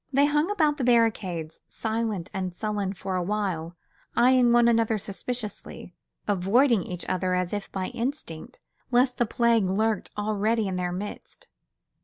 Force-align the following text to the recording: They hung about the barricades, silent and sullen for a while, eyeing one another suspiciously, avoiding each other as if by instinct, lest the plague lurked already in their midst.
They 0.11 0.25
hung 0.25 0.49
about 0.49 0.77
the 0.77 0.83
barricades, 0.83 1.59
silent 1.67 2.31
and 2.33 2.55
sullen 2.55 2.93
for 2.93 3.15
a 3.15 3.21
while, 3.21 3.75
eyeing 4.15 4.51
one 4.51 4.67
another 4.67 4.97
suspiciously, 4.97 5.93
avoiding 6.27 6.81
each 6.81 7.05
other 7.07 7.35
as 7.35 7.53
if 7.53 7.71
by 7.71 7.89
instinct, 7.89 8.59
lest 8.89 9.17
the 9.19 9.27
plague 9.27 9.65
lurked 9.65 10.09
already 10.17 10.67
in 10.67 10.75
their 10.75 10.91
midst. 10.91 11.49